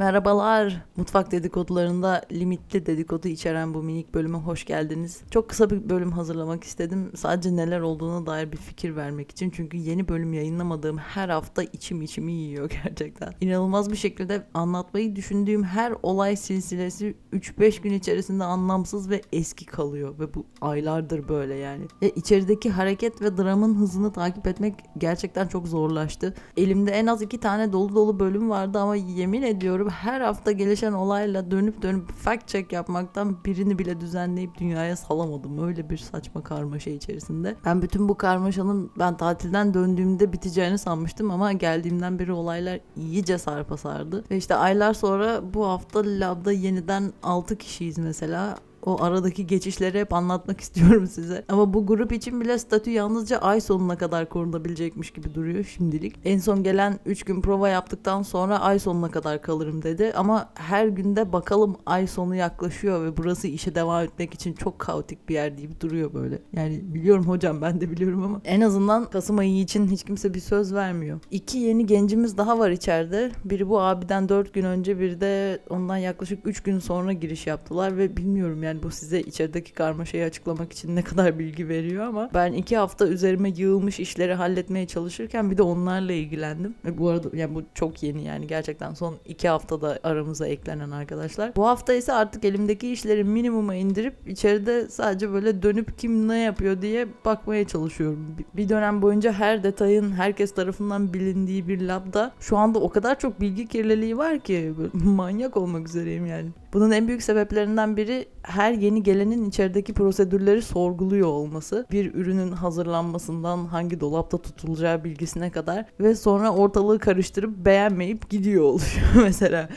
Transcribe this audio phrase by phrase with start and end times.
[0.00, 0.84] Merhabalar.
[0.96, 5.20] Mutfak dedikodularında limitli dedikodu içeren bu minik bölüme hoş geldiniz.
[5.30, 7.12] Çok kısa bir bölüm hazırlamak istedim.
[7.16, 9.50] Sadece neler olduğuna dair bir fikir vermek için.
[9.50, 13.34] Çünkü yeni bölüm yayınlamadığım her hafta içim içimi yiyor gerçekten.
[13.40, 20.18] İnanılmaz bir şekilde anlatmayı düşündüğüm her olay silsilesi 3-5 gün içerisinde anlamsız ve eski kalıyor.
[20.18, 21.84] Ve bu aylardır böyle yani.
[22.02, 26.34] Ve içerideki hareket ve dramın hızını takip etmek gerçekten çok zorlaştı.
[26.56, 30.92] Elimde en az iki tane dolu dolu bölüm vardı ama yemin ediyorum her hafta gelişen
[30.92, 35.68] olayla dönüp dönüp fact check yapmaktan birini bile düzenleyip dünyaya salamadım.
[35.68, 37.56] Öyle bir saçma karmaşa içerisinde.
[37.64, 43.76] Ben bütün bu karmaşanın ben tatilden döndüğümde biteceğini sanmıştım ama geldiğimden beri olaylar iyice sarpa
[43.76, 44.24] sardı.
[44.30, 50.12] Ve işte aylar sonra bu hafta labda yeniden 6 kişiyiz mesela o aradaki geçişleri hep
[50.12, 51.44] anlatmak istiyorum size.
[51.48, 56.16] Ama bu grup için bile statü yalnızca ay sonuna kadar korunabilecekmiş gibi duruyor şimdilik.
[56.24, 60.12] En son gelen 3 gün prova yaptıktan sonra ay sonuna kadar kalırım dedi.
[60.16, 65.28] Ama her günde bakalım ay sonu yaklaşıyor ve burası işe devam etmek için çok kaotik
[65.28, 66.42] bir yer deyip duruyor böyle.
[66.52, 70.40] Yani biliyorum hocam ben de biliyorum ama en azından Kasım ayı için hiç kimse bir
[70.40, 71.20] söz vermiyor.
[71.30, 73.30] İki yeni gencimiz daha var içeride.
[73.44, 77.96] Biri bu abiden 4 gün önce biri de ondan yaklaşık 3 gün sonra giriş yaptılar
[77.96, 82.52] ve bilmiyorum yani bu size içerideki karmaşayı açıklamak için ne kadar bilgi veriyor ama ben
[82.52, 86.74] iki hafta üzerime yığılmış işleri halletmeye çalışırken bir de onlarla ilgilendim.
[86.84, 91.56] Ve bu arada yani bu çok yeni yani gerçekten son iki haftada aramıza eklenen arkadaşlar.
[91.56, 96.82] Bu hafta ise artık elimdeki işleri minimuma indirip içeride sadece böyle dönüp kim ne yapıyor
[96.82, 98.36] diye bakmaya çalışıyorum.
[98.56, 103.40] Bir dönem boyunca her detayın herkes tarafından bilindiği bir labda şu anda o kadar çok
[103.40, 106.48] bilgi kirliliği var ki manyak olmak üzereyim yani.
[106.72, 111.86] Bunun en büyük sebeplerinden biri her yeni gelenin içerideki prosedürleri sorguluyor olması.
[111.92, 119.06] Bir ürünün hazırlanmasından hangi dolapta tutulacağı bilgisine kadar ve sonra ortalığı karıştırıp beğenmeyip gidiyor oluşuyor
[119.22, 119.68] mesela.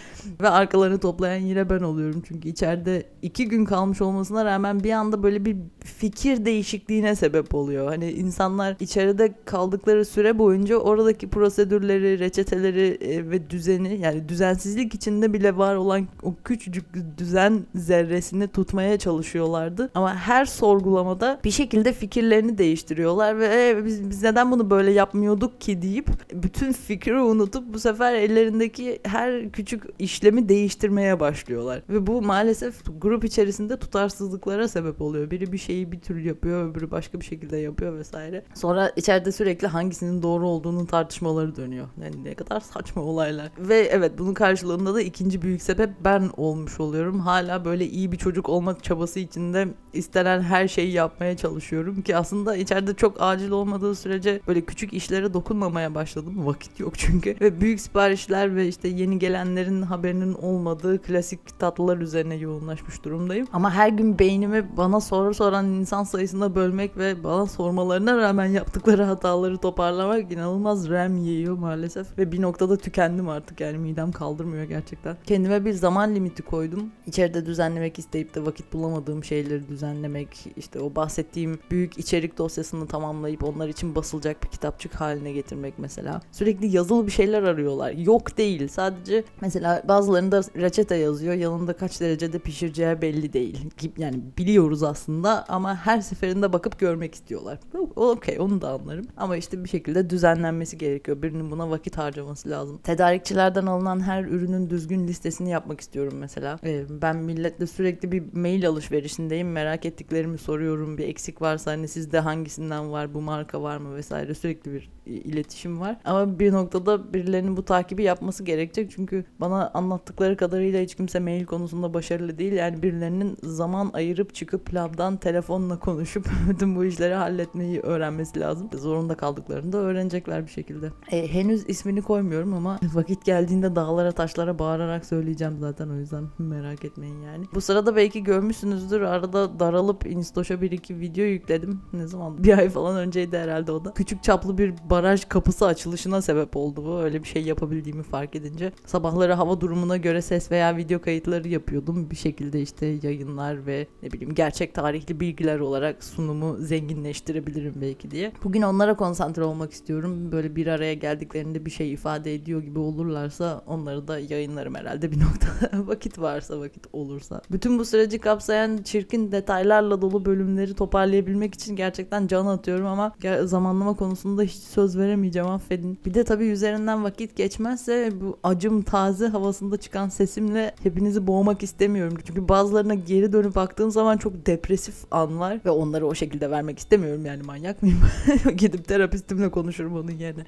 [0.41, 2.23] ve arkalarını toplayan yine ben oluyorum.
[2.27, 7.88] Çünkü içeride iki gün kalmış olmasına rağmen bir anda böyle bir fikir değişikliğine sebep oluyor.
[7.88, 15.34] Hani insanlar içeride kaldıkları süre boyunca oradaki prosedürleri, reçeteleri e, ve düzeni yani düzensizlik içinde
[15.34, 16.82] bile var olan o küçücük
[17.17, 19.91] düzen zerresini tutmaya çalışıyorlardı.
[19.95, 25.61] Ama her sorgulamada bir şekilde fikirlerini değiştiriyorlar ve e, biz, biz neden bunu böyle yapmıyorduk
[25.61, 31.81] ki deyip bütün fikri unutup bu sefer ellerindeki her küçük işlemi değiştirmeye başlıyorlar.
[31.89, 35.31] Ve bu maalesef grup içerisinde tutarsızlıklara sebep oluyor.
[35.31, 38.44] Biri bir şeyi bir türlü yapıyor, öbürü başka bir şekilde yapıyor vesaire.
[38.53, 41.88] Sonra içeride sürekli hangisinin doğru olduğunun tartışmaları dönüyor.
[42.03, 43.51] Yani ne kadar saçma olaylar.
[43.59, 47.19] Ve evet bunun karşılığında da ikinci büyük sebep ben olmuş oluyorum.
[47.19, 52.56] Hala böyle iyi bir çocuk olmak çabası içinde istenen her şeyi yapmaya çalışıyorum ki aslında
[52.56, 56.45] içeride çok acil olmadığı sürece böyle küçük işlere dokunmamaya başladım.
[56.45, 57.35] Vakit yok çünkü.
[57.41, 63.47] Ve büyük siparişler ve işte yeni gelenlerin haberinin olmadığı klasik tatlılar üzerine yoğunlaşmış durumdayım.
[63.53, 69.03] Ama her gün beynimi bana soru soran insan sayısına bölmek ve bana sormalarına rağmen yaptıkları
[69.03, 72.17] hataları toparlamak inanılmaz RAM yiyor maalesef.
[72.17, 75.17] Ve bir noktada tükendim artık yani midem kaldırmıyor gerçekten.
[75.25, 76.91] Kendime bir zaman limiti koydum.
[77.07, 83.44] İçeride düzenlemek isteyip de vakit bulamadığım şeyleri düzenlemek, işte o bahsettiğim büyük içerik dosyasını tamamlayıp
[83.44, 86.22] onlar için basılacak bir kitapçık haline getirmek mesela.
[86.31, 87.91] Sürekli yazılı bir şeyler arıyorlar.
[87.91, 88.68] Yok değil.
[88.68, 91.34] Sadece mesela bazılarında reçete yazıyor.
[91.34, 93.66] Yanında kaç derecede pişireceği belli değil.
[93.97, 97.59] Yani biliyoruz aslında ama her seferinde bakıp görmek istiyorlar.
[97.95, 99.06] Okey onu da anlarım.
[99.18, 101.22] Ama işte bir şekilde düzenlenmesi gerekiyor.
[101.22, 102.78] Birinin buna vakit harcaması lazım.
[102.78, 106.53] Tedarikçilerden alınan her ürünün düzgün listesini yapmak istiyorum mesela.
[106.66, 109.52] Ee, ben milletle sürekli bir mail alışverişindeyim.
[109.52, 110.97] Merak ettiklerimi soruyorum.
[110.97, 115.80] Bir eksik varsa hani sizde hangisinden var, bu marka var mı vesaire sürekli bir iletişim
[115.80, 115.97] var.
[116.06, 118.92] Ama bir noktada birilerinin bu takibi yapması gerekecek.
[118.92, 122.53] Çünkü bana anlattıkları kadarıyla hiç kimse mail konusunda başarılı değil.
[122.53, 128.69] Yani birilerinin zaman ayırıp çıkıp labdan telefonla konuşup bütün bu işleri halletmeyi öğrenmesi lazım.
[128.74, 130.92] Zorunda kaldıklarında öğrenecekler bir şekilde.
[131.12, 136.86] E, henüz ismini koymuyorum ama vakit geldiğinde dağlara taşlara bağırarak söyleyeceğim zaten o yüzden merak
[136.86, 137.45] etmeyin yani.
[137.54, 141.81] Bu sırada belki görmüşsünüzdür arada daralıp Instaş'a bir iki video yükledim.
[141.94, 142.38] Ne zaman?
[142.44, 143.94] Bir ay falan önceydi herhalde o da.
[143.94, 147.00] Küçük çaplı bir baraj kapısı açılışına sebep oldu bu.
[147.00, 148.72] Öyle bir şey yapabildiğimi fark edince.
[148.86, 152.10] Sabahları hava durumuna göre ses veya video kayıtları yapıyordum.
[152.12, 158.31] Bir şekilde işte yayınlar ve ne bileyim gerçek tarihli bilgiler olarak sunumu zenginleştirebilirim belki diye.
[158.44, 160.31] Bugün onlara konsantre olmak istiyorum.
[160.31, 165.19] Böyle bir araya geldiklerinde bir şey ifade ediyor gibi olurlarsa onları da yayınlarım herhalde bir
[165.19, 165.88] noktada.
[165.88, 167.41] Vakit var varsa vakit olursa.
[167.51, 173.95] Bütün bu süreci kapsayan çirkin detaylarla dolu bölümleri toparlayabilmek için gerçekten can atıyorum ama zamanlama
[173.95, 176.00] konusunda hiç söz veremeyeceğim affedin.
[176.06, 182.18] Bir de tabii üzerinden vakit geçmezse bu acım taze havasında çıkan sesimle hepinizi boğmak istemiyorum.
[182.25, 187.25] Çünkü bazılarına geri dönüp baktığım zaman çok depresif anlar ve onları o şekilde vermek istemiyorum
[187.25, 188.00] yani manyak mıyım?
[188.57, 190.45] Gidip terapistimle konuşurum onun yerine.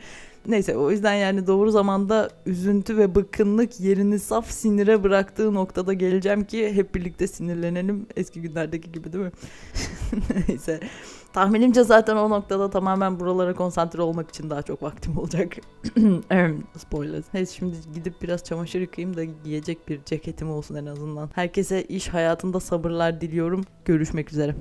[0.48, 6.44] Neyse o yüzden yani doğru zamanda üzüntü ve bıkkınlık yerini saf sinire bıraktığı noktada geleceğim
[6.44, 8.08] ki hep birlikte sinirlenelim.
[8.16, 9.32] Eski günlerdeki gibi değil mi?
[10.48, 10.80] Neyse.
[11.34, 15.54] Tahminimce zaten o noktada tamamen buralara konsantre olmak için daha çok vaktim olacak.
[16.78, 17.24] Spoiler.
[17.34, 21.30] Neyse şimdi gidip biraz çamaşır yıkayayım da giyecek bir ceketim olsun en azından.
[21.34, 23.62] Herkese iş hayatında sabırlar diliyorum.
[23.86, 24.56] Görüşmek üzere.